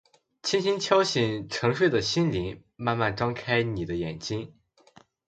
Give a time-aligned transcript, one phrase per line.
[0.41, 4.55] 輕輕敲醒沉睡的心靈，慢慢張開你地眼睛